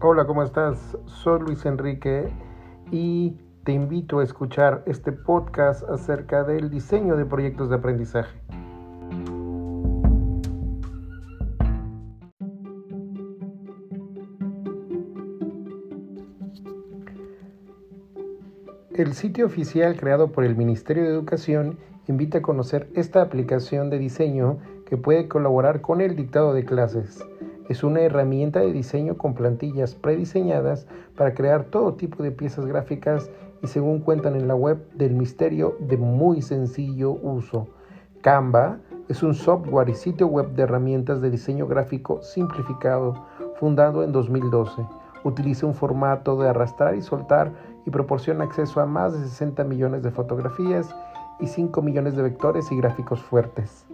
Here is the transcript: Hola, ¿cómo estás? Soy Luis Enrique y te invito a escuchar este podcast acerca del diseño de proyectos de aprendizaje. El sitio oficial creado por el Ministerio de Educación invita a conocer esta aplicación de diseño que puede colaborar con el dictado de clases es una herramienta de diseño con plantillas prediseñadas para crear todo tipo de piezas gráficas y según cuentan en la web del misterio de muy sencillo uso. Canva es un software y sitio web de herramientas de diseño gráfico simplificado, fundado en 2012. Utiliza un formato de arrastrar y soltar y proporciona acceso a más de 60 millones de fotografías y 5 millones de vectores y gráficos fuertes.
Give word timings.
Hola, 0.00 0.26
¿cómo 0.26 0.44
estás? 0.44 0.96
Soy 1.06 1.40
Luis 1.40 1.66
Enrique 1.66 2.28
y 2.92 3.36
te 3.64 3.72
invito 3.72 4.20
a 4.20 4.22
escuchar 4.22 4.84
este 4.86 5.10
podcast 5.10 5.82
acerca 5.90 6.44
del 6.44 6.70
diseño 6.70 7.16
de 7.16 7.26
proyectos 7.26 7.68
de 7.68 7.74
aprendizaje. 7.74 8.38
El 18.94 19.14
sitio 19.14 19.46
oficial 19.46 19.96
creado 19.96 20.30
por 20.30 20.44
el 20.44 20.54
Ministerio 20.54 21.02
de 21.02 21.08
Educación 21.08 21.76
invita 22.06 22.38
a 22.38 22.42
conocer 22.42 22.88
esta 22.94 23.20
aplicación 23.20 23.90
de 23.90 23.98
diseño 23.98 24.58
que 24.86 24.96
puede 24.96 25.26
colaborar 25.26 25.80
con 25.80 26.00
el 26.00 26.14
dictado 26.14 26.54
de 26.54 26.64
clases 26.64 27.20
es 27.68 27.84
una 27.84 28.00
herramienta 28.00 28.60
de 28.60 28.72
diseño 28.72 29.18
con 29.18 29.34
plantillas 29.34 29.94
prediseñadas 29.94 30.86
para 31.16 31.34
crear 31.34 31.64
todo 31.64 31.94
tipo 31.94 32.22
de 32.22 32.30
piezas 32.30 32.64
gráficas 32.66 33.30
y 33.62 33.66
según 33.66 34.00
cuentan 34.00 34.36
en 34.36 34.48
la 34.48 34.54
web 34.54 34.88
del 34.94 35.14
misterio 35.14 35.76
de 35.80 35.96
muy 35.96 36.40
sencillo 36.40 37.12
uso. 37.12 37.68
Canva 38.22 38.78
es 39.08 39.22
un 39.22 39.34
software 39.34 39.88
y 39.88 39.94
sitio 39.94 40.26
web 40.26 40.52
de 40.52 40.62
herramientas 40.62 41.20
de 41.20 41.30
diseño 41.30 41.66
gráfico 41.66 42.22
simplificado, 42.22 43.26
fundado 43.58 44.02
en 44.02 44.12
2012. 44.12 44.86
Utiliza 45.24 45.66
un 45.66 45.74
formato 45.74 46.40
de 46.40 46.48
arrastrar 46.48 46.94
y 46.94 47.02
soltar 47.02 47.52
y 47.84 47.90
proporciona 47.90 48.44
acceso 48.44 48.80
a 48.80 48.86
más 48.86 49.12
de 49.12 49.26
60 49.26 49.64
millones 49.64 50.02
de 50.02 50.10
fotografías 50.10 50.94
y 51.40 51.46
5 51.46 51.82
millones 51.82 52.16
de 52.16 52.22
vectores 52.22 52.70
y 52.72 52.76
gráficos 52.76 53.20
fuertes. 53.22 53.86